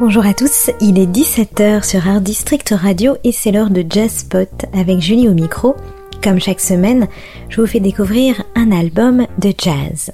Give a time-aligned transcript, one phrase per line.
[0.00, 4.10] Bonjour à tous, il est 17h sur Art District Radio et c'est l'heure de Jazz
[4.10, 5.76] Spot avec Julie au micro.
[6.24, 7.06] Comme chaque semaine,
[7.50, 10.10] je vous fais découvrir un album de jazz.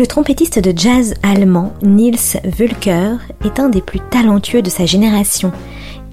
[0.00, 5.52] Le trompettiste de jazz allemand Niels Wülker est un des plus talentueux de sa génération.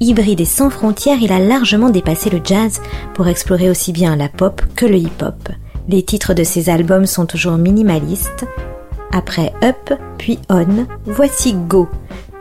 [0.01, 2.81] Hybride et sans frontières, il a largement dépassé le jazz
[3.13, 5.47] pour explorer aussi bien la pop que le hip-hop.
[5.87, 8.45] Les titres de ses albums sont toujours minimalistes.
[9.13, 11.87] Après Up, puis On, voici Go,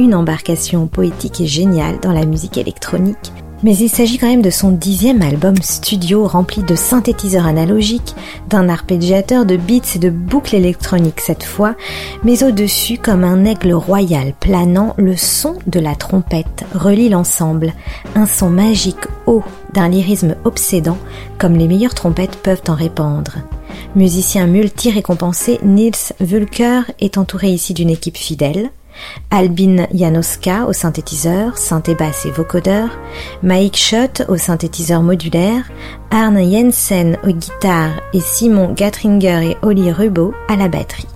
[0.00, 4.50] une embarcation poétique et géniale dans la musique électronique mais il s'agit quand même de
[4.50, 8.14] son dixième album studio rempli de synthétiseurs analogiques,
[8.48, 11.74] d'un arpégiateur de beats et de boucles électroniques cette fois,
[12.22, 17.72] mais au-dessus, comme un aigle royal planant, le son de la trompette relie l'ensemble,
[18.14, 20.98] un son magique haut d'un lyrisme obsédant,
[21.38, 23.36] comme les meilleures trompettes peuvent en répandre.
[23.94, 28.70] Musicien multi-récompensé, Nils Wulker est entouré ici d'une équipe fidèle,
[29.30, 32.89] Albin Janoska au synthétiseur, synthé basse et vocodeur,
[33.42, 35.64] Mike Schott au synthétiseur modulaire,
[36.11, 41.06] Arne Jensen aux guitares et Simon Gatringer et Oli Rubo à la batterie.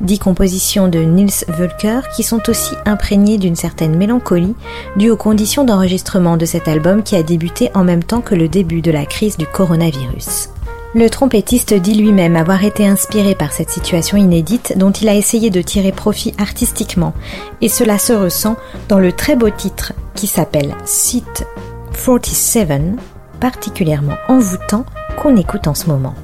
[0.00, 4.54] Dix compositions de Nils Wölker qui sont aussi imprégnées d'une certaine mélancolie
[4.96, 8.48] due aux conditions d'enregistrement de cet album qui a débuté en même temps que le
[8.48, 10.48] début de la crise du coronavirus.
[10.92, 15.48] Le trompettiste dit lui-même avoir été inspiré par cette situation inédite dont il a essayé
[15.48, 17.14] de tirer profit artistiquement,
[17.60, 18.56] et cela se ressent
[18.88, 21.46] dans le très beau titre qui s'appelle Seat
[21.92, 22.82] 47,
[23.38, 24.84] particulièrement envoûtant
[25.16, 26.14] qu'on écoute en ce moment.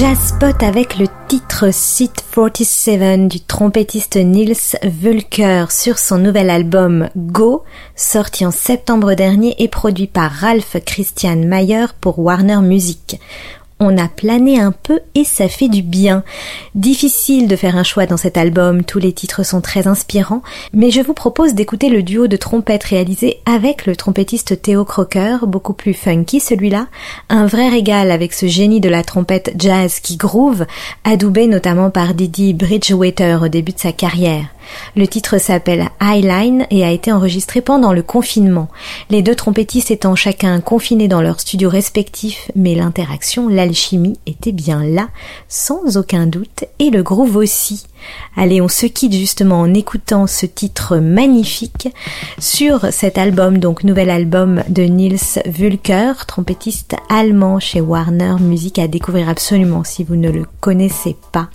[0.00, 7.10] Jazz Spot avec le titre Seat 47 du trompettiste Nils Wulker sur son nouvel album
[7.16, 7.64] Go,
[7.96, 13.20] sorti en septembre dernier et produit par Ralph Christian Mayer pour Warner Music
[13.80, 16.22] on a plané un peu et ça fait du bien.
[16.74, 20.42] Difficile de faire un choix dans cet album, tous les titres sont très inspirants,
[20.72, 25.38] mais je vous propose d'écouter le duo de trompettes réalisé avec le trompettiste Theo Crocker,
[25.46, 26.86] beaucoup plus funky celui-là,
[27.30, 30.66] un vrai régal avec ce génie de la trompette jazz qui groove,
[31.04, 34.44] adoubé notamment par Didi Bridgewater au début de sa carrière.
[34.96, 38.68] Le titre s'appelle Highline et a été enregistré pendant le confinement.
[39.08, 44.82] Les deux trompettistes étant chacun confinés dans leurs studios respectifs, mais l'interaction, l'alchimie était bien
[44.82, 45.08] là,
[45.48, 47.84] sans aucun doute, et le groove aussi.
[48.36, 51.88] Allez, on se quitte justement en écoutant ce titre magnifique
[52.38, 58.88] sur cet album, donc nouvel album de Nils Wulker, trompettiste allemand chez Warner Music à
[58.88, 61.48] découvrir absolument si vous ne le connaissez pas.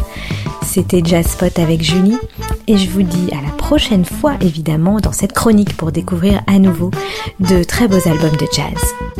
[0.63, 2.17] C'était Jazz Spot avec Julie
[2.67, 6.59] et je vous dis à la prochaine fois évidemment dans cette chronique pour découvrir à
[6.59, 6.91] nouveau
[7.39, 9.14] de très beaux albums de jazz.